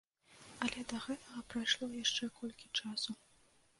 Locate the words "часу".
2.81-3.11